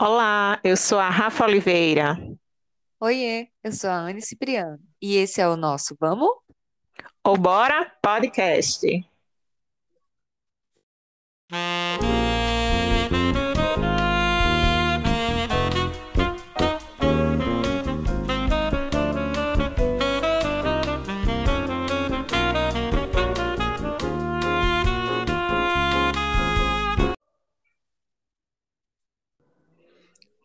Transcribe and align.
Olá, 0.00 0.60
eu 0.62 0.76
sou 0.76 0.96
a 1.00 1.10
Rafa 1.10 1.44
Oliveira. 1.44 2.16
Oiê, 3.00 3.48
eu 3.64 3.72
sou 3.72 3.90
a 3.90 3.96
Anne 3.96 4.22
Cipriano 4.22 4.78
e 5.02 5.16
esse 5.16 5.40
é 5.40 5.48
o 5.48 5.56
nosso 5.56 5.96
Vamos? 5.98 6.30
O 7.26 7.36
Bora 7.36 7.92
Podcast. 8.00 8.86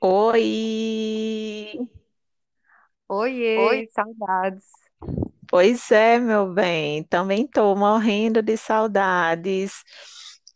Oi! 0.06 1.80
Oiê, 3.08 3.88
saudades. 3.94 4.66
Pois 5.48 5.90
é, 5.92 6.20
meu 6.20 6.54
bem, 6.54 7.06
também 7.06 7.46
estou 7.46 7.74
morrendo 7.74 8.42
de 8.42 8.58
saudades. 8.58 9.82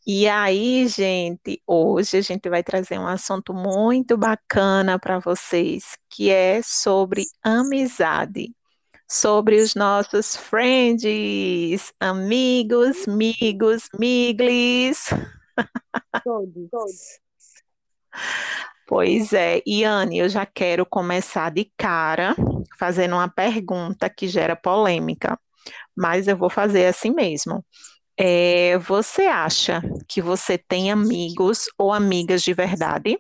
E 0.06 0.28
aí, 0.28 0.86
gente, 0.90 1.64
hoje 1.66 2.18
a 2.18 2.22
gente 2.22 2.50
vai 2.50 2.62
trazer 2.62 3.00
um 3.00 3.08
assunto 3.08 3.54
muito 3.54 4.18
bacana 4.18 5.00
para 5.00 5.20
vocês, 5.20 5.96
que 6.10 6.30
é 6.30 6.62
sobre 6.62 7.24
amizade, 7.42 8.54
sobre 9.10 9.62
os 9.62 9.76
nossos 9.76 10.36
friends, 10.36 11.94
amigos, 12.02 13.08
migos, 13.08 13.88
miglis. 13.98 15.06
Todos. 16.22 16.70
Pois 18.98 19.32
é, 19.32 19.62
Iane, 19.68 20.18
eu 20.18 20.28
já 20.28 20.44
quero 20.44 20.84
começar 20.84 21.52
de 21.52 21.72
cara 21.78 22.36
fazendo 22.80 23.14
uma 23.14 23.30
pergunta 23.30 24.10
que 24.10 24.28
gera 24.28 24.56
polêmica, 24.56 25.40
mas 25.96 26.28
eu 26.28 26.36
vou 26.36 26.50
fazer 26.50 26.88
assim 26.88 27.12
mesmo. 27.12 27.64
É, 28.18 28.76
você 28.80 29.28
acha 29.28 29.84
que 30.08 30.20
você 30.20 30.58
tem 30.58 30.92
amigos 30.92 31.66
ou 31.78 31.94
amigas 31.94 32.42
de 32.42 32.56
verdade? 32.56 33.20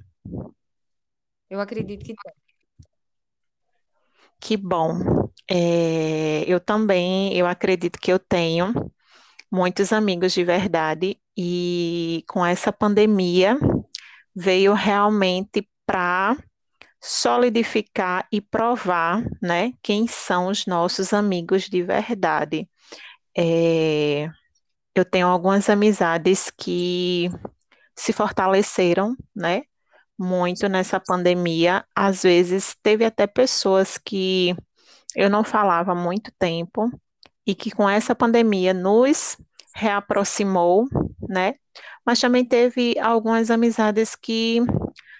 Eu 1.47 1.59
acredito 1.59 2.03
que 2.03 2.15
tem. 2.15 2.33
Que 4.39 4.57
bom. 4.57 5.29
É, 5.47 6.43
eu 6.47 6.59
também, 6.59 7.37
eu 7.37 7.45
acredito 7.45 7.99
que 7.99 8.11
eu 8.11 8.17
tenho 8.17 8.73
muitos 9.51 9.93
amigos 9.93 10.33
de 10.33 10.43
verdade 10.43 11.19
e 11.37 12.23
com 12.27 12.43
essa 12.43 12.73
pandemia 12.73 13.59
veio 14.37 14.73
realmente 14.73 15.67
para 15.83 16.37
solidificar 17.01 18.27
e 18.31 18.39
provar, 18.39 19.23
né, 19.41 19.73
quem 19.81 20.07
são 20.07 20.47
os 20.47 20.67
nossos 20.67 21.11
amigos 21.11 21.63
de 21.63 21.81
verdade. 21.81 22.69
É, 23.35 24.29
eu 24.93 25.03
tenho 25.03 25.25
algumas 25.25 25.67
amizades 25.69 26.51
que 26.55 27.31
se 27.95 28.13
fortaleceram, 28.13 29.15
né, 29.35 29.63
muito 30.17 30.69
nessa 30.69 30.99
pandemia. 30.99 31.83
Às 31.95 32.21
vezes 32.21 32.75
teve 32.83 33.05
até 33.05 33.25
pessoas 33.25 33.97
que 33.97 34.55
eu 35.15 35.31
não 35.31 35.43
falava 35.43 35.93
há 35.93 35.95
muito 35.95 36.31
tempo 36.37 36.91
e 37.45 37.55
que 37.55 37.71
com 37.71 37.89
essa 37.89 38.13
pandemia 38.13 38.71
nos 38.71 39.35
reaproximou, 39.77 40.87
né? 41.29 41.53
Mas 42.05 42.19
também 42.19 42.43
teve 42.45 42.97
algumas 42.99 43.51
amizades 43.51 44.15
que 44.15 44.59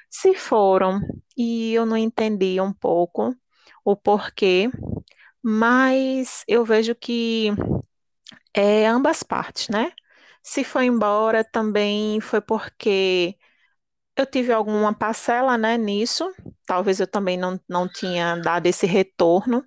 se 0.10 0.34
foram 0.36 1.00
e 1.38 1.74
eu 1.74 1.86
não 1.86 1.98
entendi 1.98 2.60
um 2.62 2.74
pouco 2.74 3.36
o 3.86 3.96
porquê, 3.96 4.70
mas 5.44 6.44
eu 6.48 6.66
vejo 6.66 6.96
que 6.96 7.52
é 8.54 8.88
ambas 8.88 9.24
partes, 9.24 9.70
né? 9.70 9.92
Se 10.44 10.64
foi 10.64 10.86
embora 10.86 11.44
também 11.44 12.20
foi 12.22 12.42
porque 12.42 13.38
eu 14.18 14.26
tive 14.26 14.54
alguma 14.54 14.94
parcela, 14.94 15.58
né, 15.58 15.78
nisso. 15.78 16.34
Talvez 16.68 17.00
eu 17.00 17.08
também 17.08 17.38
não, 17.38 17.60
não 17.70 17.88
tinha 17.90 18.36
dado 18.38 18.68
esse 18.68 18.86
retorno 18.88 19.66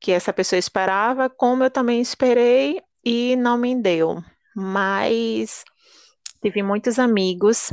que 0.00 0.12
essa 0.12 0.32
pessoa 0.32 0.58
esperava, 0.58 1.30
como 1.30 1.64
eu 1.64 1.70
também 1.70 2.00
esperei 2.00 2.80
e 3.04 3.36
não 3.36 3.58
me 3.58 3.80
deu. 3.80 4.22
Mas 4.54 5.64
tive 6.42 6.62
muitos 6.62 6.98
amigos 6.98 7.70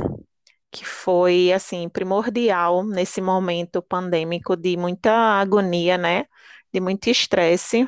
que 0.70 0.84
foi 0.84 1.52
assim 1.52 1.88
primordial 1.88 2.84
nesse 2.84 3.20
momento 3.20 3.82
pandêmico 3.82 4.56
de 4.56 4.76
muita 4.76 5.12
agonia, 5.12 5.98
né? 5.98 6.26
De 6.72 6.80
muito 6.80 7.10
estresse, 7.10 7.86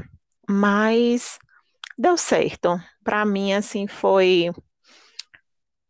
mas 0.48 1.38
deu 1.96 2.16
certo. 2.16 2.80
Para 3.04 3.24
mim 3.24 3.52
assim 3.52 3.86
foi 3.86 4.50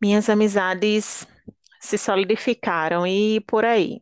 minhas 0.01 0.29
amizades 0.29 1.27
se 1.79 1.97
solidificaram 1.97 3.05
e 3.05 3.41
por 3.41 3.65
aí. 3.65 3.99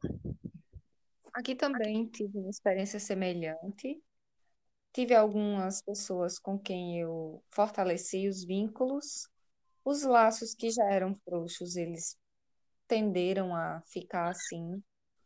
Aqui 1.34 1.56
também 1.56 2.06
tive 2.07 2.38
uma 2.38 2.50
experiência 2.50 3.00
semelhante. 3.00 4.01
Tive 4.94 5.16
algumas 5.16 5.81
pessoas 5.81 6.38
com 6.38 6.59
quem 6.59 7.00
eu 7.00 7.44
fortaleci 7.50 8.28
os 8.28 8.44
vínculos. 8.44 9.29
Os 9.85 10.03
laços 10.03 10.53
que 10.53 10.69
já 10.69 10.84
eram 10.85 11.16
frouxos, 11.25 11.75
eles 11.75 12.18
tenderam 12.88 13.56
a 13.56 13.81
ficar 13.88 14.29
assim. 14.29 14.84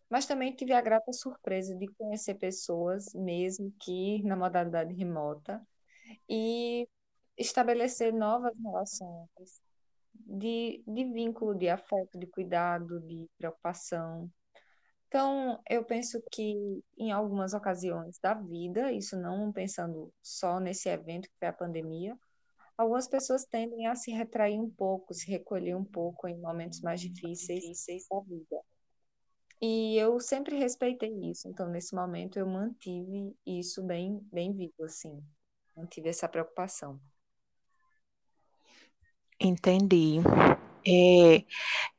Mas 0.10 0.26
também 0.28 0.56
tive 0.56 0.74
a 0.74 0.82
grata 0.82 1.12
surpresa 1.12 1.76
de 1.76 1.88
conhecer 1.98 2.36
pessoas, 2.36 3.14
mesmo 3.14 3.74
que 3.80 4.22
na 4.24 4.36
modalidade 4.36 4.94
remota, 4.94 5.66
e 6.30 6.88
estabelecer 7.38 8.14
novas 8.14 8.54
relações 8.64 9.62
de, 10.14 10.84
de 10.88 11.06
vínculo, 11.06 11.56
de 11.56 11.70
afeto, 11.70 12.20
de 12.20 12.28
cuidado, 12.28 13.00
de 13.02 13.28
preocupação. 13.38 14.32
Então, 15.08 15.62
eu 15.70 15.84
penso 15.84 16.22
que 16.32 16.84
em 16.98 17.12
algumas 17.12 17.54
ocasiões 17.54 18.20
da 18.20 18.34
vida, 18.34 18.92
isso 18.92 19.16
não 19.16 19.52
pensando 19.52 20.12
só 20.22 20.60
nesse 20.60 20.90
evento 20.90 21.30
que 21.30 21.38
foi 21.40 21.48
a 21.48 21.54
pandemia, 21.54 22.18
algumas 22.78 23.08
pessoas 23.08 23.46
tendem 23.46 23.88
a 23.88 23.96
se 23.96 24.12
retrair 24.12 24.60
um 24.60 24.70
pouco, 24.70 25.14
se 25.14 25.30
recolher 25.30 25.76
um 25.76 25.86
pouco 25.86 26.28
em 26.28 26.38
momentos 26.38 26.82
mais 26.82 27.00
difíceis 27.00 27.64
da 28.10 28.20
vida. 28.22 28.62
E 29.62 29.98
eu 29.98 30.20
sempre 30.20 30.58
respeitei 30.58 31.12
isso, 31.30 31.48
então 31.48 31.70
nesse 31.70 31.96
momento 31.96 32.38
eu 32.38 32.46
mantive 32.46 33.36
isso 33.46 33.82
bem, 33.82 34.20
bem 34.32 34.54
vivo, 34.54 34.84
assim, 34.84 35.24
mantive 35.76 36.10
essa 36.10 36.28
preocupação. 36.28 37.00
Entendi. 39.40 40.18
É, 40.86 41.44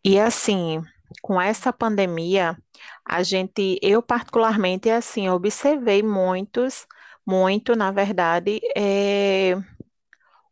e 0.04 0.18
assim, 0.18 0.80
com 1.22 1.40
essa 1.40 1.72
pandemia, 1.72 2.56
a 3.04 3.22
gente, 3.22 3.78
eu 3.82 4.02
particularmente, 4.02 4.90
assim, 4.90 5.28
observei 5.28 6.02
muitos, 6.02 6.86
muito, 7.26 7.74
na 7.76 7.90
verdade, 7.92 8.60
é, 8.76 9.56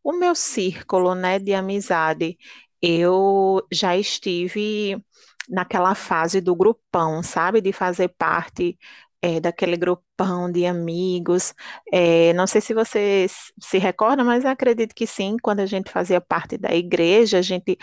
o 0.02 0.12
meu 0.12 0.34
círculo, 0.34 1.14
né, 1.14 1.38
de 1.38 1.54
amizade. 1.54 2.36
Eu 2.82 3.66
já 3.72 3.96
estive 3.96 5.02
naquela 5.48 5.94
fase 5.94 6.40
do 6.40 6.54
grupão, 6.54 7.22
sabe, 7.22 7.60
de 7.60 7.72
fazer 7.72 8.08
parte 8.18 8.78
é, 9.22 9.40
daquele 9.40 9.76
grupão 9.76 10.50
de 10.50 10.66
amigos. 10.66 11.54
É, 11.92 12.32
não 12.34 12.46
sei 12.46 12.60
se 12.60 12.74
você 12.74 13.26
se 13.60 13.78
recorda, 13.78 14.22
mas 14.24 14.44
acredito 14.44 14.94
que 14.94 15.06
sim, 15.06 15.36
quando 15.42 15.60
a 15.60 15.66
gente 15.66 15.90
fazia 15.90 16.20
parte 16.20 16.58
da 16.58 16.74
igreja, 16.74 17.38
a 17.38 17.42
gente, 17.42 17.78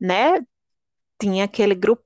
né, 0.00 0.40
tinha 1.20 1.44
aquele 1.44 1.74
grupão 1.74 2.04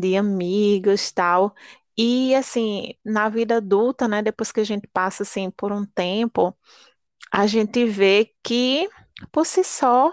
de 0.00 0.16
amigos, 0.16 1.10
tal. 1.12 1.54
E 1.96 2.34
assim, 2.34 2.94
na 3.04 3.28
vida 3.28 3.56
adulta, 3.56 4.06
né, 4.08 4.22
depois 4.22 4.52
que 4.52 4.60
a 4.60 4.64
gente 4.64 4.86
passa 4.88 5.22
assim 5.22 5.50
por 5.50 5.72
um 5.72 5.84
tempo, 5.86 6.56
a 7.32 7.46
gente 7.46 7.84
vê 7.86 8.32
que 8.44 8.88
por 9.32 9.46
si 9.46 9.64
só 9.64 10.12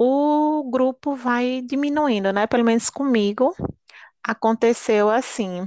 o 0.00 0.70
grupo 0.70 1.14
vai 1.16 1.62
diminuindo, 1.62 2.32
né? 2.32 2.46
Pelo 2.46 2.64
menos 2.64 2.90
comigo 2.90 3.54
aconteceu 4.24 5.10
assim. 5.10 5.66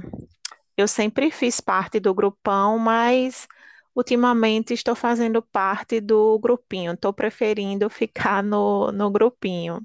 Eu 0.76 0.88
sempre 0.88 1.30
fiz 1.30 1.60
parte 1.60 2.00
do 2.00 2.14
grupão, 2.14 2.78
mas 2.78 3.46
ultimamente 3.94 4.74
estou 4.74 4.94
fazendo 4.96 5.42
parte 5.42 6.00
do 6.00 6.38
grupinho. 6.40 6.92
Estou 6.94 7.12
preferindo 7.12 7.88
ficar 7.90 8.42
no, 8.42 8.92
no 8.92 9.10
grupinho. 9.10 9.80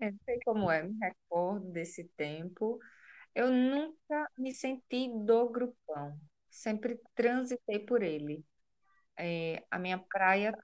É, 0.00 0.12
sei 0.24 0.38
como 0.44 0.70
é, 0.70 0.82
me 0.82 0.96
recordo 1.00 1.70
desse 1.72 2.04
tempo. 2.16 2.78
Eu 3.34 3.50
nunca 3.50 4.30
me 4.38 4.54
senti 4.54 5.08
do 5.24 5.48
grupão, 5.50 6.20
sempre 6.50 7.00
transitei 7.14 7.80
por 7.80 8.02
ele. 8.02 8.44
É, 9.18 9.64
a 9.70 9.78
minha 9.78 9.98
praia 9.98 10.54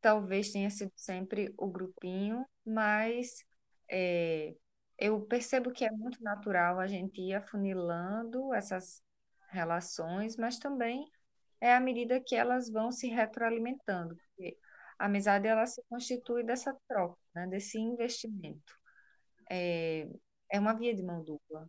talvez 0.00 0.50
tenha 0.52 0.70
sido 0.70 0.92
sempre 0.96 1.52
o 1.58 1.66
grupinho, 1.68 2.44
mas 2.64 3.44
é, 3.90 4.54
eu 4.98 5.20
percebo 5.22 5.72
que 5.72 5.84
é 5.84 5.90
muito 5.90 6.22
natural 6.22 6.78
a 6.80 6.86
gente 6.86 7.20
ir 7.20 7.34
afunilando 7.34 8.52
essas 8.54 9.02
relações, 9.50 10.36
mas 10.36 10.58
também 10.58 11.10
é 11.60 11.74
à 11.74 11.80
medida 11.80 12.20
que 12.20 12.34
elas 12.34 12.70
vão 12.70 12.90
se 12.90 13.08
retroalimentando, 13.08 14.16
porque 14.16 14.58
a 15.02 15.06
amizade 15.06 15.48
ela 15.48 15.66
se 15.66 15.82
constitui 15.88 16.44
dessa 16.44 16.72
troca, 16.86 17.18
né, 17.34 17.44
desse 17.48 17.76
investimento. 17.76 18.72
É, 19.50 20.06
é 20.48 20.60
uma 20.60 20.74
via 20.74 20.94
de 20.94 21.02
mão 21.02 21.24
dupla. 21.24 21.68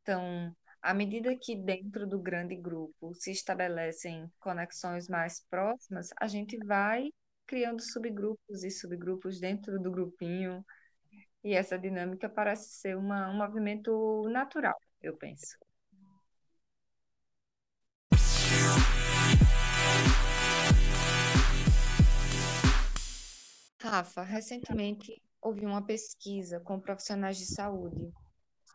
Então, 0.00 0.56
à 0.80 0.94
medida 0.94 1.36
que 1.36 1.54
dentro 1.54 2.06
do 2.06 2.18
grande 2.18 2.56
grupo 2.56 3.12
se 3.12 3.30
estabelecem 3.30 4.26
conexões 4.40 5.06
mais 5.06 5.38
próximas, 5.50 6.08
a 6.18 6.26
gente 6.26 6.56
vai 6.64 7.10
criando 7.46 7.82
subgrupos 7.82 8.64
e 8.64 8.70
subgrupos 8.70 9.38
dentro 9.38 9.78
do 9.78 9.90
grupinho, 9.90 10.64
e 11.44 11.52
essa 11.52 11.78
dinâmica 11.78 12.26
parece 12.26 12.70
ser 12.70 12.96
uma, 12.96 13.28
um 13.28 13.36
movimento 13.36 14.26
natural, 14.30 14.80
eu 15.02 15.14
penso. 15.14 15.58
Rafa, 23.92 24.22
recentemente 24.22 25.22
houve 25.38 25.66
uma 25.66 25.84
pesquisa 25.84 26.58
com 26.58 26.80
profissionais 26.80 27.36
de 27.36 27.44
saúde 27.44 28.10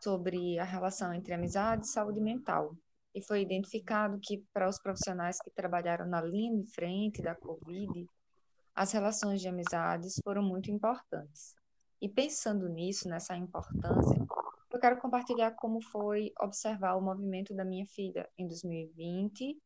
sobre 0.00 0.60
a 0.60 0.62
relação 0.62 1.12
entre 1.12 1.34
amizade 1.34 1.86
e 1.86 1.90
saúde 1.90 2.20
mental. 2.20 2.72
E 3.12 3.20
foi 3.20 3.42
identificado 3.42 4.20
que, 4.22 4.44
para 4.52 4.68
os 4.68 4.80
profissionais 4.80 5.40
que 5.42 5.50
trabalharam 5.50 6.06
na 6.06 6.22
linha 6.22 6.56
de 6.62 6.70
frente 6.70 7.20
da 7.20 7.34
Covid, 7.34 8.06
as 8.72 8.92
relações 8.92 9.40
de 9.40 9.48
amizades 9.48 10.20
foram 10.22 10.40
muito 10.40 10.70
importantes. 10.70 11.52
E 12.00 12.08
pensando 12.08 12.68
nisso, 12.68 13.08
nessa 13.08 13.36
importância, 13.36 14.24
eu 14.70 14.78
quero 14.78 15.00
compartilhar 15.00 15.50
como 15.56 15.82
foi 15.82 16.30
observar 16.40 16.94
o 16.94 17.02
movimento 17.02 17.52
da 17.56 17.64
minha 17.64 17.86
filha 17.86 18.30
em 18.38 18.46
2020, 18.46 19.58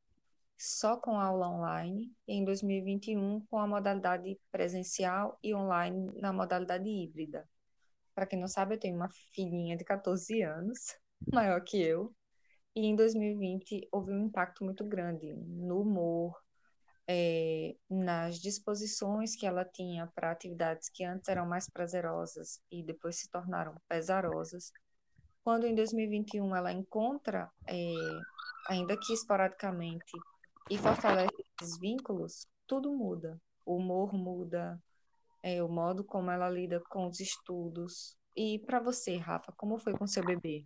só 0.63 0.97
com 0.97 1.19
aula 1.19 1.49
online, 1.49 2.15
e 2.27 2.35
em 2.35 2.45
2021 2.45 3.45
com 3.47 3.59
a 3.59 3.67
modalidade 3.67 4.39
presencial 4.53 5.37
e 5.43 5.53
online 5.53 6.13
na 6.21 6.33
modalidade 6.33 6.89
híbrida. 6.89 7.49
Para 8.15 8.27
quem 8.27 8.39
não 8.39 8.47
sabe, 8.47 8.77
eu 8.77 8.79
tenho 8.79 8.95
uma 8.95 9.09
filhinha 9.35 9.77
de 9.77 9.85
14 9.85 10.41
anos, 10.43 10.97
maior 11.33 11.61
que 11.65 11.83
eu, 11.83 12.15
e 12.77 12.87
em 12.87 12.95
2020 12.95 13.89
houve 13.91 14.13
um 14.13 14.27
impacto 14.27 14.65
muito 14.65 14.85
grande 14.85 15.35
no 15.35 15.81
humor, 15.81 16.41
é, 17.09 17.75
nas 17.91 18.39
disposições 18.39 19.35
que 19.35 19.45
ela 19.45 19.65
tinha 19.65 20.07
para 20.15 20.31
atividades 20.31 20.89
que 20.89 21.05
antes 21.05 21.29
eram 21.29 21.45
mais 21.45 21.69
prazerosas 21.69 22.61
e 22.71 22.85
depois 22.85 23.17
se 23.17 23.29
tornaram 23.29 23.75
pesarosas. 23.89 24.71
Quando 25.43 25.67
em 25.67 25.75
2021 25.75 26.55
ela 26.55 26.71
encontra, 26.71 27.51
é, 27.67 27.95
ainda 28.69 28.97
que 28.97 29.13
esporadicamente, 29.13 30.13
e 30.71 30.79
fortalece 30.79 31.45
esses 31.61 31.79
vínculos, 31.79 32.47
tudo 32.67 32.93
muda. 32.93 33.41
O 33.65 33.77
humor 33.77 34.13
muda, 34.13 34.81
é, 35.43 35.63
o 35.63 35.69
modo 35.69 36.05
como 36.05 36.31
ela 36.31 36.49
lida 36.49 36.81
com 36.89 37.07
os 37.07 37.21
estudos. 37.21 38.17
E 38.37 38.59
para 38.61 38.81
você, 38.81 39.17
Rafa, 39.17 39.53
como 39.57 39.79
foi 39.79 39.93
com 39.93 40.07
seu 40.07 40.25
bebê? 40.25 40.65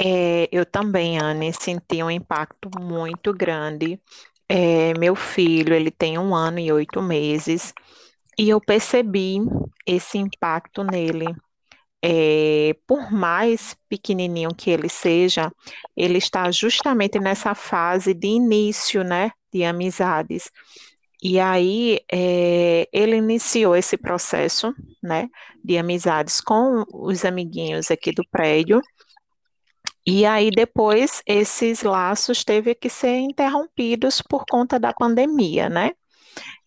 É, 0.00 0.48
eu 0.52 0.64
também, 0.64 1.18
Anne, 1.18 1.52
senti 1.52 2.02
um 2.02 2.10
impacto 2.10 2.70
muito 2.80 3.32
grande 3.34 4.00
é, 4.48 4.98
meu 4.98 5.14
filho, 5.14 5.74
ele 5.74 5.90
tem 5.90 6.18
um 6.18 6.34
ano 6.34 6.58
e 6.58 6.72
oito 6.72 7.02
meses, 7.02 7.74
e 8.38 8.48
eu 8.48 8.60
percebi 8.60 9.38
esse 9.86 10.16
impacto 10.16 10.82
nele. 10.82 11.26
É, 12.02 12.76
por 12.86 13.10
mais 13.12 13.76
pequenininho 13.88 14.54
que 14.54 14.70
ele 14.70 14.88
seja, 14.88 15.52
ele 15.96 16.18
está 16.18 16.50
justamente 16.50 17.18
nessa 17.18 17.54
fase 17.54 18.14
de 18.14 18.28
início, 18.28 19.02
né, 19.02 19.32
de 19.52 19.64
amizades. 19.64 20.50
E 21.22 21.40
aí, 21.40 21.98
é, 22.12 22.88
ele 22.92 23.16
iniciou 23.16 23.74
esse 23.74 23.96
processo, 23.96 24.72
né, 25.02 25.28
de 25.64 25.76
amizades 25.76 26.40
com 26.40 26.84
os 26.92 27.24
amiguinhos 27.24 27.90
aqui 27.90 28.12
do 28.12 28.22
prédio, 28.30 28.80
e 30.06 30.24
aí 30.24 30.50
depois 30.50 31.22
esses 31.26 31.82
laços 31.82 32.42
teve 32.42 32.74
que 32.74 32.88
ser 32.88 33.16
interrompidos 33.18 34.22
por 34.22 34.44
conta 34.48 34.78
da 34.80 34.92
pandemia, 34.92 35.68
né? 35.68 35.90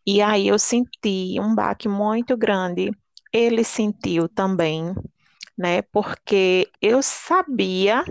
E 0.05 0.21
aí 0.21 0.47
eu 0.47 0.59
senti 0.59 1.39
um 1.39 1.55
baque 1.55 1.87
muito 1.87 2.37
grande. 2.37 2.91
Ele 3.33 3.63
sentiu 3.63 4.29
também, 4.29 4.93
né? 5.61 5.81
Porque 5.83 6.69
eu 6.81 7.01
sabia 7.03 8.03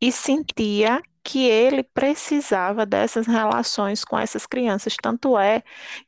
e 0.00 0.12
sentia 0.12 1.02
que 1.24 1.46
ele 1.46 1.82
precisava 1.82 2.86
dessas 2.86 3.26
relações 3.26 4.04
com 4.04 4.18
essas 4.18 4.46
crianças. 4.46 4.96
Tanto 5.00 5.38
é 5.38 5.62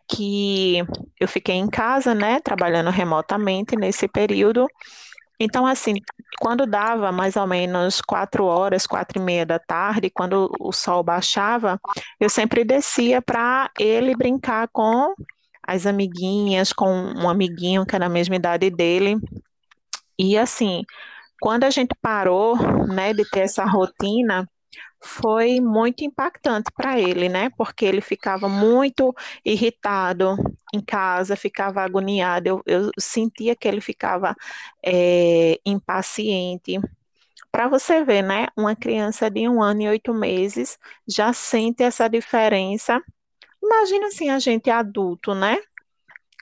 que 0.09 0.79
eu 1.21 1.29
fiquei 1.29 1.57
em 1.57 1.69
casa, 1.69 2.15
né, 2.15 2.41
trabalhando 2.41 2.91
remotamente 2.91 3.77
nesse 3.77 4.09
período, 4.09 4.69
então, 5.39 5.67
assim, 5.67 5.95
quando 6.41 6.67
dava 6.67 7.13
mais 7.13 7.37
ou 7.37 7.47
menos 7.47 8.01
quatro 8.01 8.45
horas, 8.47 8.87
quatro 8.87 9.21
e 9.21 9.25
meia 9.25 9.45
da 9.45 9.59
tarde, 9.59 10.11
quando 10.11 10.51
o 10.59 10.73
sol 10.73 11.03
baixava, 11.03 11.79
eu 12.19 12.31
sempre 12.31 12.65
descia 12.65 13.21
para 13.21 13.71
ele 13.79 14.17
brincar 14.17 14.69
com 14.69 15.15
as 15.63 15.85
amiguinhas, 15.87 16.73
com 16.73 16.89
um 16.89 17.29
amiguinho 17.29 17.85
que 17.85 17.95
era 17.95 18.07
da 18.07 18.13
mesma 18.13 18.37
idade 18.37 18.71
dele. 18.71 19.17
E 20.19 20.37
assim, 20.39 20.83
quando 21.41 21.65
a 21.65 21.71
gente 21.71 21.95
parou, 22.01 22.57
né, 22.89 23.13
de 23.15 23.29
ter 23.31 23.41
essa 23.41 23.65
rotina, 23.65 24.49
foi 25.03 25.61
muito 25.61 26.05
impactante 26.05 26.71
para 26.75 26.99
ele, 26.99 27.29
né? 27.29 27.51
Porque 27.57 27.85
ele 27.85 28.01
ficava 28.01 28.49
muito 28.49 29.15
irritado 29.45 30.37
em 30.75 30.81
casa, 30.81 31.37
ficava 31.37 31.83
agoniado. 31.83 32.49
Eu, 32.49 32.63
eu 32.67 32.91
sentia 32.99 33.55
que 33.55 33.69
ele 33.69 33.81
ficava 33.81 34.35
é, 34.85 35.59
impaciente. 35.65 36.81
Para 37.53 37.69
você 37.69 38.05
ver, 38.05 38.23
né? 38.23 38.49
Uma 38.57 38.75
criança 38.77 39.31
de 39.31 39.49
um 39.49 39.63
ano 39.63 39.83
e 39.83 39.89
oito 39.89 40.13
meses 40.13 40.79
já 41.09 41.33
sente 41.33 41.83
essa 41.83 42.09
diferença. 42.09 43.01
Imagina 43.63 44.09
assim 44.09 44.31
a 44.31 44.39
gente 44.39 44.71
adulto, 44.71 45.35
né? 45.35 45.59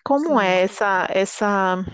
Como 0.05 0.41
é 0.41 0.45
Sim. 0.45 0.51
é 0.51 0.63
essa 0.63 1.07
essa 1.11 1.85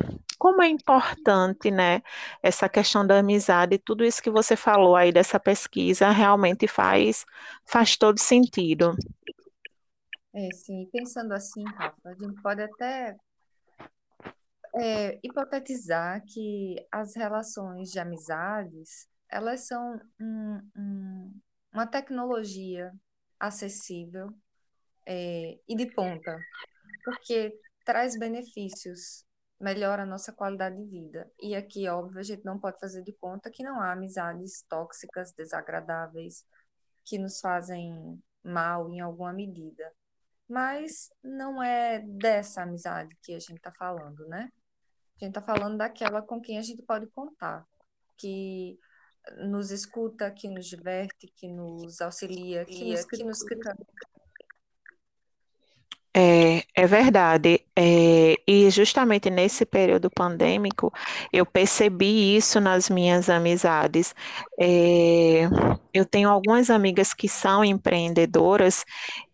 como 0.40 0.62
é 0.62 0.68
importante, 0.68 1.70
né, 1.70 2.00
essa 2.42 2.66
questão 2.66 3.06
da 3.06 3.18
amizade, 3.18 3.76
tudo 3.76 4.02
isso 4.02 4.22
que 4.22 4.30
você 4.30 4.56
falou 4.56 4.96
aí 4.96 5.12
dessa 5.12 5.38
pesquisa 5.38 6.08
realmente 6.10 6.66
faz, 6.66 7.26
faz 7.66 7.94
todo 7.94 8.18
sentido. 8.18 8.96
É, 10.32 10.48
sim, 10.54 10.88
pensando 10.90 11.34
assim, 11.34 11.62
Rafa, 11.76 12.08
a 12.08 12.14
gente 12.14 12.40
pode 12.40 12.62
até 12.62 13.14
é, 14.76 15.20
hipotetizar 15.22 16.24
que 16.24 16.76
as 16.90 17.14
relações 17.14 17.90
de 17.90 17.98
amizades, 17.98 19.06
elas 19.28 19.66
são 19.66 20.00
um, 20.18 20.70
um, 20.74 21.40
uma 21.70 21.86
tecnologia 21.86 22.90
acessível 23.38 24.32
é, 25.06 25.58
e 25.68 25.76
de 25.76 25.84
ponta, 25.92 26.38
porque 27.04 27.52
traz 27.84 28.18
benefícios 28.18 29.28
melhora 29.60 30.04
a 30.04 30.06
nossa 30.06 30.32
qualidade 30.32 30.76
de 30.76 30.84
vida. 30.84 31.30
E 31.38 31.54
aqui, 31.54 31.86
óbvio, 31.88 32.18
a 32.18 32.22
gente 32.22 32.44
não 32.44 32.58
pode 32.58 32.80
fazer 32.80 33.02
de 33.02 33.12
conta 33.12 33.50
que 33.50 33.62
não 33.62 33.80
há 33.80 33.92
amizades 33.92 34.64
tóxicas, 34.68 35.32
desagradáveis, 35.32 36.44
que 37.04 37.18
nos 37.18 37.40
fazem 37.40 38.20
mal 38.42 38.90
em 38.90 39.00
alguma 39.00 39.32
medida. 39.32 39.92
Mas 40.48 41.10
não 41.22 41.62
é 41.62 42.00
dessa 42.00 42.62
amizade 42.62 43.14
que 43.22 43.34
a 43.34 43.38
gente 43.38 43.58
está 43.58 43.72
falando, 43.72 44.26
né? 44.26 44.50
A 45.16 45.24
gente 45.24 45.36
está 45.36 45.42
falando 45.42 45.76
daquela 45.76 46.22
com 46.22 46.40
quem 46.40 46.58
a 46.58 46.62
gente 46.62 46.82
pode 46.82 47.06
contar, 47.08 47.64
que 48.16 48.78
nos 49.46 49.70
escuta, 49.70 50.30
que 50.30 50.48
nos 50.48 50.66
diverte, 50.66 51.30
que 51.36 51.46
nos 51.46 52.00
auxilia, 52.00 52.64
que 52.64 52.92
nos, 52.92 53.04
que 53.04 53.22
nos 53.22 53.44
é, 56.12 56.64
é 56.82 56.86
verdade. 56.86 57.60
É, 57.76 58.36
e 58.46 58.70
justamente 58.70 59.28
nesse 59.30 59.66
período 59.66 60.10
pandêmico, 60.10 60.92
eu 61.32 61.44
percebi 61.44 62.36
isso 62.36 62.60
nas 62.60 62.88
minhas 62.88 63.28
amizades. 63.28 64.14
É, 64.58 65.42
eu 65.92 66.04
tenho 66.06 66.30
algumas 66.30 66.70
amigas 66.70 67.12
que 67.14 67.28
são 67.28 67.64
empreendedoras 67.64 68.84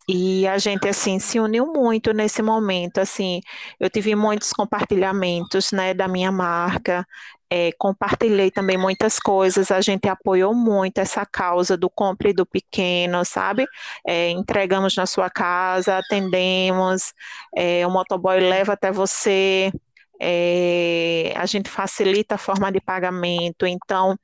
e 0.08 0.46
a 0.46 0.56
gente 0.58 0.88
assim 0.88 1.18
se 1.18 1.40
uniu 1.40 1.66
muito 1.72 2.12
nesse 2.12 2.40
momento, 2.42 2.98
assim, 2.98 3.40
eu 3.80 3.90
tive 3.90 4.14
muitos 4.14 4.52
compartilhamentos, 4.52 5.72
né, 5.72 5.92
da 5.94 6.06
minha 6.08 6.30
marca, 6.30 7.06
é, 7.50 7.72
compartilhei 7.78 8.50
também 8.50 8.76
muitas 8.78 9.18
coisas, 9.18 9.70
a 9.70 9.80
gente 9.80 10.08
apoiou 10.08 10.54
muito 10.54 10.98
essa 10.98 11.24
causa 11.26 11.76
do 11.76 11.88
compre 11.90 12.32
do 12.32 12.44
pequeno, 12.46 13.24
sabe? 13.24 13.66
É, 14.06 14.30
entregamos 14.30 14.96
na 14.96 15.06
sua 15.06 15.30
casa, 15.30 15.98
atendemos, 15.98 17.12
é, 17.56 17.86
o 17.86 17.90
motoboy 17.90 18.40
leva 18.40 18.72
até 18.74 18.90
você. 18.92 19.72
É, 20.20 21.32
a 21.36 21.44
gente 21.46 21.68
facilita 21.68 22.36
a 22.36 22.38
forma 22.38 22.72
de 22.72 22.80
pagamento, 22.80 23.66
então 23.66 24.18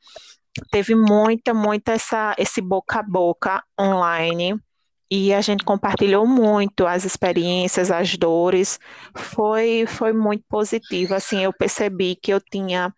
teve 0.71 0.95
muita, 0.95 1.55
muita 1.55 1.93
essa, 1.93 2.35
esse 2.39 2.61
boca 2.61 3.01
a 3.01 3.03
boca 3.03 3.63
online 3.81 4.59
e 5.15 5.35
a 5.35 5.43
gente 5.43 5.63
compartilhou 5.63 6.27
muito 6.27 6.87
as 6.87 7.05
experiências, 7.05 7.91
as 7.91 8.17
dores, 8.17 8.79
foi, 9.15 9.85
foi 9.87 10.11
muito 10.15 10.43
positivo, 10.49 11.15
assim, 11.15 11.45
eu 11.45 11.53
percebi 11.53 12.17
que 12.17 12.33
eu 12.33 12.41
tinha 12.41 12.95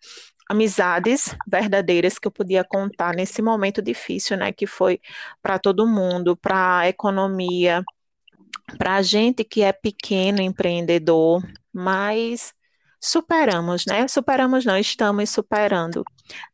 amizades 0.49 1.35
verdadeiras 1.45 2.17
que 2.17 2.25
eu 2.25 2.31
podia 2.31 2.63
contar 2.63 3.13
nesse 3.13 3.41
momento 3.41 3.81
difícil, 3.81 4.37
né, 4.37 4.53
que 4.53 4.65
foi 4.65 5.01
para 5.41 5.59
todo 5.59 5.85
mundo, 5.85 6.37
para 6.37 6.77
a 6.79 6.87
economia, 6.87 7.83
para 8.77 8.95
a 8.95 9.01
gente 9.01 9.43
que 9.43 9.61
é 9.61 9.73
pequeno 9.73 10.41
empreendedor, 10.41 11.43
mas 11.73 12.53
superamos, 13.01 13.85
né? 13.85 14.07
Superamos 14.07 14.63
não, 14.63 14.77
estamos 14.77 15.29
superando. 15.29 16.03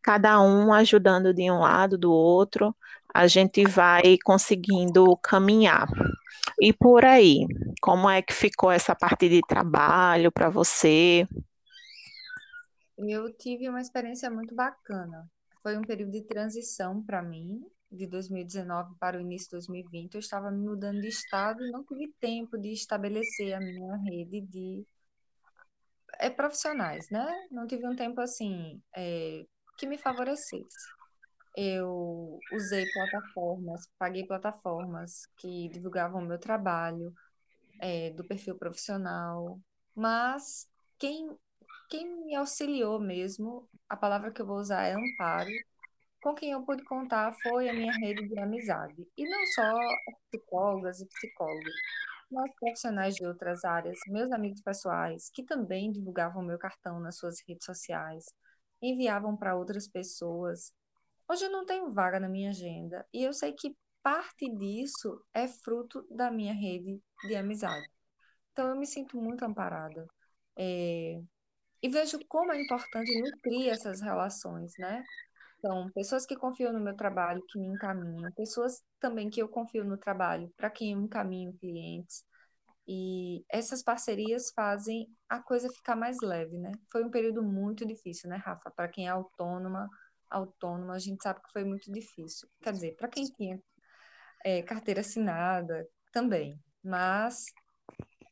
Cada 0.01 0.41
um 0.41 0.73
ajudando 0.73 1.33
de 1.33 1.49
um 1.51 1.59
lado, 1.59 1.97
do 1.97 2.11
outro, 2.11 2.75
a 3.13 3.27
gente 3.27 3.63
vai 3.65 4.17
conseguindo 4.23 5.17
caminhar. 5.17 5.87
E 6.59 6.71
por 6.71 7.03
aí, 7.05 7.45
como 7.81 8.09
é 8.09 8.21
que 8.21 8.33
ficou 8.33 8.71
essa 8.71 8.95
parte 8.95 9.27
de 9.27 9.41
trabalho 9.41 10.31
para 10.31 10.49
você? 10.49 11.27
Eu 12.97 13.31
tive 13.35 13.67
uma 13.67 13.81
experiência 13.81 14.29
muito 14.29 14.53
bacana. 14.53 15.27
Foi 15.63 15.77
um 15.77 15.81
período 15.81 16.11
de 16.11 16.21
transição 16.23 17.01
para 17.03 17.21
mim, 17.21 17.61
de 17.91 18.07
2019 18.07 18.95
para 18.99 19.17
o 19.17 19.21
início 19.21 19.47
de 19.47 19.51
2020. 19.67 20.13
Eu 20.13 20.19
estava 20.19 20.51
me 20.51 20.63
mudando 20.63 21.01
de 21.01 21.07
estado 21.07 21.63
e 21.65 21.71
não 21.71 21.83
tive 21.83 22.13
tempo 22.19 22.57
de 22.57 22.71
estabelecer 22.71 23.53
a 23.53 23.59
minha 23.59 23.95
rede 23.97 24.41
de 24.41 24.85
é, 26.19 26.29
profissionais, 26.29 27.09
né? 27.09 27.47
Não 27.51 27.67
tive 27.67 27.87
um 27.87 27.95
tempo 27.95 28.21
assim 28.21 28.81
é, 28.95 29.45
que 29.77 29.87
me 29.87 29.97
favorecesse. 29.97 31.00
Eu 31.55 32.39
usei 32.51 32.85
plataformas, 32.87 33.89
paguei 33.99 34.25
plataformas 34.25 35.25
que 35.37 35.69
divulgavam 35.69 36.21
o 36.21 36.25
meu 36.25 36.39
trabalho, 36.39 37.13
é, 37.79 38.11
do 38.11 38.23
perfil 38.23 38.57
profissional, 38.57 39.59
mas 39.95 40.69
quem 40.99 41.37
quem 41.89 42.25
me 42.25 42.35
auxiliou 42.35 42.99
mesmo, 43.01 43.69
a 43.89 43.97
palavra 43.97 44.31
que 44.31 44.41
eu 44.41 44.45
vou 44.45 44.57
usar 44.57 44.83
é 44.83 44.93
amparo, 44.93 45.51
com 46.21 46.33
quem 46.35 46.51
eu 46.51 46.63
pude 46.63 46.83
contar 46.85 47.33
foi 47.33 47.69
a 47.69 47.73
minha 47.73 47.93
rede 47.93 48.27
de 48.27 48.39
amizade. 48.39 49.07
E 49.17 49.25
não 49.29 49.45
só 49.47 49.73
psicólogas 50.31 51.01
e 51.01 51.07
psicólogos, 51.07 51.75
mas 52.31 52.51
profissionais 52.59 53.15
de 53.15 53.25
outras 53.25 53.65
áreas, 53.65 53.99
meus 54.07 54.31
amigos 54.31 54.61
pessoais, 54.61 55.29
que 55.33 55.43
também 55.43 55.91
divulgavam 55.91 56.43
meu 56.43 56.57
cartão 56.57 56.99
nas 56.99 57.17
suas 57.17 57.37
redes 57.47 57.65
sociais, 57.65 58.25
enviavam 58.81 59.35
para 59.35 59.55
outras 59.55 59.87
pessoas. 59.87 60.73
Hoje 61.31 61.45
eu 61.45 61.49
não 61.49 61.65
tenho 61.65 61.93
vaga 61.93 62.19
na 62.19 62.27
minha 62.27 62.49
agenda 62.49 63.07
e 63.13 63.23
eu 63.23 63.31
sei 63.31 63.53
que 63.53 63.73
parte 64.03 64.53
disso 64.53 65.23
é 65.33 65.47
fruto 65.47 66.05
da 66.11 66.29
minha 66.29 66.53
rede 66.53 67.01
de 67.25 67.35
amizade. 67.37 67.87
Então 68.51 68.67
eu 68.67 68.75
me 68.75 68.85
sinto 68.85 69.15
muito 69.15 69.41
amparada. 69.45 70.05
É, 70.57 71.21
e 71.81 71.87
vejo 71.87 72.19
como 72.27 72.51
é 72.51 72.61
importante 72.61 73.17
nutrir 73.17 73.69
essas 73.69 74.01
relações, 74.01 74.73
né? 74.77 75.01
Então, 75.57 75.89
pessoas 75.93 76.25
que 76.25 76.35
confiam 76.35 76.73
no 76.73 76.81
meu 76.81 76.97
trabalho, 76.97 77.41
que 77.47 77.57
me 77.57 77.67
encaminham, 77.67 78.29
pessoas 78.33 78.83
também 78.99 79.29
que 79.29 79.41
eu 79.41 79.47
confio 79.47 79.85
no 79.85 79.97
trabalho, 79.97 80.51
para 80.57 80.69
quem 80.69 80.91
eu 80.91 80.99
encaminho 80.99 81.57
clientes. 81.59 82.25
E 82.85 83.45
essas 83.49 83.81
parcerias 83.81 84.51
fazem 84.53 85.07
a 85.29 85.41
coisa 85.41 85.69
ficar 85.69 85.95
mais 85.95 86.17
leve, 86.21 86.57
né? 86.57 86.73
Foi 86.91 87.05
um 87.05 87.09
período 87.09 87.41
muito 87.41 87.85
difícil, 87.85 88.29
né, 88.29 88.35
Rafa? 88.35 88.69
Para 88.71 88.89
quem 88.89 89.07
é 89.07 89.11
autônoma, 89.11 89.87
autônoma, 90.31 90.93
a 90.93 90.99
gente 90.99 91.21
sabe 91.21 91.41
que 91.41 91.51
foi 91.51 91.63
muito 91.63 91.91
difícil. 91.91 92.49
Quer 92.61 92.73
dizer, 92.73 92.95
para 92.95 93.07
quem 93.07 93.25
tinha 93.25 93.61
é, 94.43 94.61
carteira 94.63 95.01
assinada, 95.01 95.87
também. 96.11 96.59
Mas 96.83 97.45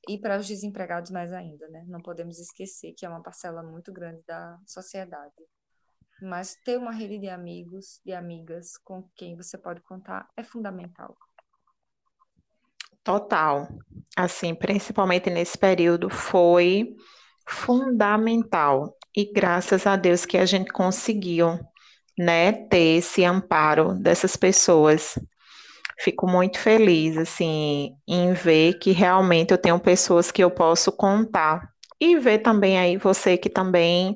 e 0.07 0.17
para 0.17 0.39
os 0.39 0.47
desempregados 0.47 1.11
mais 1.11 1.31
ainda, 1.31 1.67
né? 1.67 1.83
Não 1.87 2.01
podemos 2.01 2.39
esquecer 2.39 2.93
que 2.93 3.05
é 3.05 3.09
uma 3.09 3.21
parcela 3.21 3.61
muito 3.61 3.91
grande 3.91 4.23
da 4.25 4.57
sociedade. 4.65 5.33
Mas 6.21 6.55
ter 6.65 6.77
uma 6.77 6.91
rede 6.91 7.19
de 7.19 7.29
amigos, 7.29 8.01
de 8.03 8.11
amigas 8.11 8.77
com 8.77 9.07
quem 9.15 9.35
você 9.35 9.57
pode 9.57 9.81
contar 9.81 10.27
é 10.35 10.43
fundamental. 10.43 11.15
Total. 13.03 13.67
Assim, 14.17 14.53
principalmente 14.53 15.29
nesse 15.29 15.57
período, 15.57 16.09
foi 16.09 16.95
fundamental. 17.47 18.97
E 19.15 19.31
graças 19.31 19.87
a 19.87 19.95
Deus 19.95 20.25
que 20.25 20.37
a 20.37 20.45
gente 20.45 20.71
conseguiu, 20.71 21.59
né, 22.19 22.51
ter 22.51 22.97
esse 22.97 23.23
amparo 23.23 23.93
dessas 23.95 24.35
pessoas 24.35 25.17
fico 26.01 26.27
muito 26.27 26.57
feliz, 26.59 27.17
assim, 27.17 27.93
em 28.07 28.33
ver 28.33 28.79
que 28.79 28.91
realmente 28.91 29.51
eu 29.51 29.57
tenho 29.57 29.79
pessoas 29.79 30.31
que 30.31 30.43
eu 30.43 30.49
posso 30.49 30.91
contar. 30.91 31.69
E 31.99 32.17
ver 32.17 32.39
também 32.39 32.79
aí 32.79 32.97
você 32.97 33.37
que 33.37 33.49
também 33.49 34.15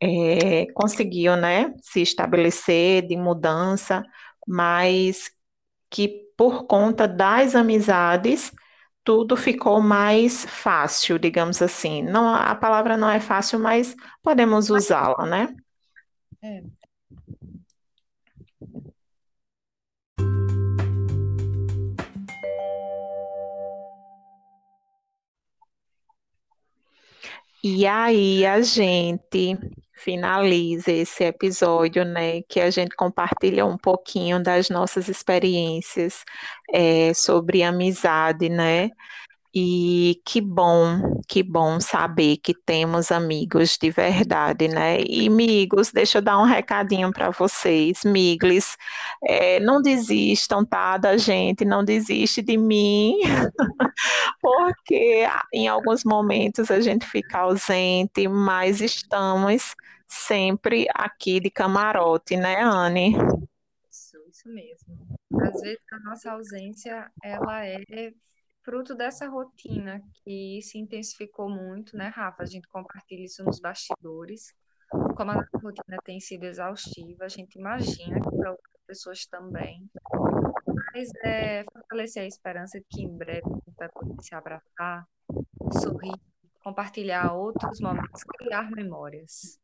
é, 0.00 0.66
conseguiu, 0.72 1.36
né, 1.36 1.74
se 1.82 2.00
estabelecer 2.00 3.06
de 3.06 3.16
mudança, 3.16 4.04
mas 4.46 5.30
que 5.90 6.26
por 6.36 6.66
conta 6.66 7.08
das 7.08 7.54
amizades, 7.56 8.52
tudo 9.04 9.36
ficou 9.36 9.80
mais 9.80 10.44
fácil, 10.46 11.18
digamos 11.18 11.60
assim. 11.60 12.02
Não, 12.02 12.32
a 12.34 12.54
palavra 12.54 12.96
não 12.96 13.10
é 13.10 13.20
fácil, 13.20 13.58
mas 13.58 13.96
podemos 14.22 14.70
usá-la, 14.70 15.26
né? 15.26 15.54
É. 16.42 16.79
E 27.62 27.86
aí 27.86 28.46
a 28.46 28.60
gente 28.62 29.58
finaliza 29.94 30.90
esse 30.92 31.24
episódio, 31.24 32.04
né, 32.04 32.40
que 32.48 32.58
a 32.60 32.70
gente 32.70 32.96
compartilha 32.96 33.66
um 33.66 33.76
pouquinho 33.76 34.42
das 34.42 34.70
nossas 34.70 35.08
experiências 35.08 36.24
é, 36.72 37.12
sobre 37.12 37.62
amizade, 37.62 38.48
né? 38.48 38.88
E 39.52 40.22
que 40.24 40.40
bom, 40.40 41.20
que 41.26 41.42
bom 41.42 41.80
saber 41.80 42.36
que 42.36 42.54
temos 42.54 43.10
amigos 43.10 43.76
de 43.76 43.90
verdade, 43.90 44.68
né? 44.68 45.00
E 45.02 45.26
amigos, 45.26 45.90
deixa 45.90 46.18
eu 46.18 46.22
dar 46.22 46.38
um 46.38 46.44
recadinho 46.44 47.12
para 47.12 47.30
vocês, 47.30 48.04
migles, 48.04 48.76
é, 49.24 49.58
não 49.58 49.82
desistam, 49.82 50.64
tá, 50.64 50.96
da 50.96 51.16
gente, 51.16 51.64
não 51.64 51.84
desiste 51.84 52.42
de 52.42 52.56
mim, 52.56 53.16
porque 54.40 55.26
em 55.52 55.66
alguns 55.66 56.04
momentos 56.04 56.70
a 56.70 56.80
gente 56.80 57.04
fica 57.04 57.40
ausente, 57.40 58.28
mas 58.28 58.80
estamos 58.80 59.74
sempre 60.06 60.86
aqui 60.94 61.40
de 61.40 61.50
camarote, 61.50 62.36
né, 62.36 62.60
Anne? 62.62 63.16
Isso, 63.90 64.16
isso 64.30 64.48
mesmo. 64.48 65.18
Às 65.42 65.60
vezes 65.60 65.80
a 65.92 65.98
nossa 66.08 66.30
ausência, 66.32 67.10
ela 67.24 67.66
é 67.66 68.12
fruto 68.64 68.94
dessa 68.94 69.28
rotina 69.28 70.00
que 70.24 70.60
se 70.62 70.78
intensificou 70.78 71.48
muito, 71.48 71.96
né, 71.96 72.08
Rafa? 72.08 72.42
A 72.42 72.46
gente 72.46 72.68
compartilha 72.68 73.24
isso 73.24 73.44
nos 73.44 73.60
bastidores. 73.60 74.54
Como 75.16 75.30
a 75.30 75.46
rotina 75.62 75.98
tem 76.04 76.20
sido 76.20 76.44
exaustiva, 76.44 77.24
a 77.24 77.28
gente 77.28 77.58
imagina 77.58 78.20
que 78.20 78.36
para 78.36 78.50
outras 78.50 78.82
pessoas 78.86 79.26
também. 79.26 79.88
Mas 80.92 81.08
é 81.24 81.64
fortalecer 81.64 82.24
a 82.24 82.26
esperança 82.26 82.78
de 82.78 82.86
que 82.90 83.02
em 83.02 83.16
breve 83.16 83.42
a 83.46 83.54
gente 83.54 83.76
vai 83.78 83.88
poder 83.88 84.22
se 84.22 84.34
abraçar, 84.34 85.06
sorrir, 85.80 86.20
compartilhar 86.62 87.32
outros 87.32 87.80
momentos, 87.80 88.24
criar 88.24 88.70
memórias. 88.70 89.60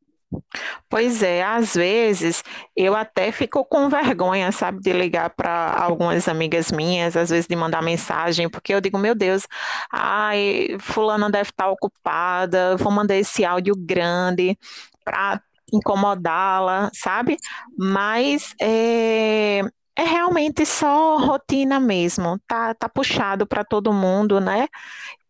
Pois 0.88 1.20
é, 1.22 1.42
às 1.42 1.74
vezes 1.74 2.44
eu 2.76 2.94
até 2.94 3.32
fico 3.32 3.64
com 3.64 3.88
vergonha, 3.88 4.52
sabe, 4.52 4.80
de 4.80 4.92
ligar 4.92 5.30
para 5.30 5.74
algumas 5.82 6.28
amigas 6.28 6.70
minhas, 6.70 7.16
às 7.16 7.30
vezes 7.30 7.48
de 7.48 7.56
mandar 7.56 7.82
mensagem, 7.82 8.48
porque 8.48 8.72
eu 8.72 8.80
digo, 8.80 8.96
meu 8.96 9.14
Deus, 9.14 9.46
ai, 9.92 10.76
fulana 10.78 11.28
deve 11.28 11.50
estar 11.50 11.68
ocupada, 11.70 12.76
vou 12.76 12.92
mandar 12.92 13.16
esse 13.16 13.44
áudio 13.44 13.74
grande 13.76 14.56
para 15.04 15.40
incomodá-la, 15.72 16.88
sabe? 16.94 17.36
Mas 17.76 18.54
é, 18.60 19.60
é 19.96 20.02
realmente 20.04 20.64
só 20.64 21.16
rotina 21.18 21.80
mesmo, 21.80 22.38
tá, 22.46 22.74
tá 22.74 22.88
puxado 22.88 23.44
para 23.46 23.64
todo 23.64 23.92
mundo, 23.92 24.40
né? 24.40 24.68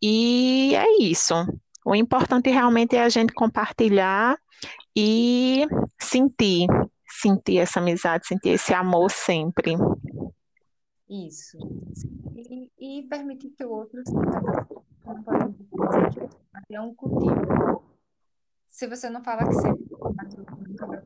E 0.03 0.75
é 0.77 1.03
isso. 1.03 1.35
O 1.85 1.95
importante 1.95 2.51
realmente 2.51 2.97
é 2.97 3.03
a 3.03 3.09
gente 3.09 3.33
compartilhar 3.33 4.37
e 4.97 5.67
sentir, 6.01 6.67
sentir 7.07 7.59
essa 7.59 7.81
amizade, 7.81 8.27
sentir 8.27 8.51
esse 8.51 8.73
amor 8.73 9.11
sempre. 9.11 9.75
Isso. 11.09 11.59
E, 12.35 12.71
e 12.79 13.03
permitir 13.03 13.51
que 13.51 13.65
o 13.65 13.71
outro 13.71 14.03
sinta. 14.07 14.41
Não 15.05 15.23
podemos 15.23 15.57
dizer 15.57 16.29
que 16.67 16.75
é 16.75 16.81
um 16.81 16.95
cultivo. 16.95 17.85
Se 18.69 18.87
você 18.87 19.09
não 19.11 19.23
fala 19.23 19.45
que 19.45 19.55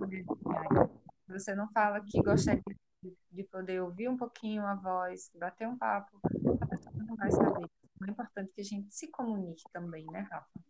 adivinhar. 0.05 0.91
Se 1.27 1.33
você 1.33 1.55
não 1.55 1.69
fala 1.73 2.01
que 2.01 2.23
gostaria 2.23 2.63
de, 3.03 3.17
de 3.31 3.45
poder 3.45 3.83
ouvir 3.83 4.09
um 4.09 4.17
pouquinho 4.17 4.65
a 4.65 4.75
voz, 4.75 5.31
bater 5.35 5.69
um 5.69 5.77
papo, 5.77 6.19
a 6.61 6.67
pessoa 6.67 6.95
não 6.97 7.17
vai 7.17 7.31
saber. 7.31 7.67
É 8.03 8.11
importante 8.11 8.53
que 8.55 8.61
a 8.61 8.65
gente 8.65 8.95
se 8.95 9.09
comunique 9.09 9.63
também, 9.73 10.07
né, 10.07 10.27
Rafa? 10.31 10.61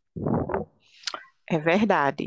É 1.52 1.58
verdade. 1.58 2.26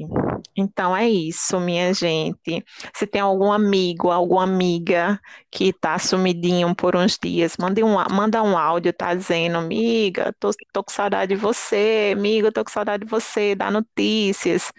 Então 0.53 0.96
é 0.96 1.10
isso, 1.10 1.58
minha 1.58 1.94
gente. 1.94 2.62
Se 2.94 3.08
tem 3.08 3.22
algum 3.22 3.53
amigo, 3.53 4.12
alguma 4.12 4.44
amiga 4.44 5.18
que 5.50 5.72
tá 5.72 5.98
sumidinho 5.98 6.75
por 6.75 6.94
uns 6.94 7.18
dias, 7.18 7.56
mande 7.58 7.82
um, 7.82 7.96
manda 8.12 8.44
um 8.44 8.58
áudio, 8.58 8.92
tá 8.92 9.15
dizendo, 9.15 9.58
amiga, 9.58 10.34
tô, 10.38 10.51
tô 10.74 10.84
com 10.84 10.92
saudade 10.92 11.34
de 11.34 11.39
você, 11.39 12.12
amiga, 12.13 12.51
tô 12.51 12.65
com 12.65 12.70
saudade 12.70 13.06
de 13.06 13.10
você, 13.10 13.56
dá 13.56 13.72
notícias. 13.72 14.74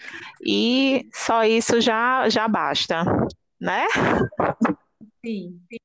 E 0.47 1.09
só 1.15 1.43
isso 1.45 1.81
já, 1.81 2.29
já 2.29 2.47
basta, 2.47 3.03
né? 3.59 3.87
Sim, 5.25 5.59
sim. 5.71 5.79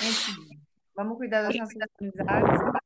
Enfim, 0.00 0.58
vamos 0.96 1.18
cuidar 1.18 1.42
das 1.42 1.54
nossas 1.54 1.76
amizades 2.00 2.85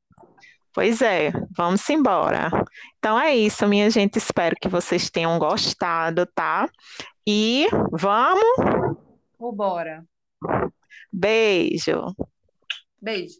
Pois 0.73 1.01
é, 1.01 1.31
vamos 1.55 1.87
embora. 1.89 2.49
Então 2.97 3.19
é 3.19 3.35
isso, 3.35 3.67
minha 3.67 3.89
gente. 3.89 4.17
Espero 4.17 4.55
que 4.59 4.69
vocês 4.69 5.09
tenham 5.09 5.37
gostado, 5.37 6.25
tá? 6.25 6.69
E 7.27 7.67
vamos. 7.91 8.97
Bora. 9.37 10.05
Beijo. 11.11 12.15
Beijo. 13.01 13.39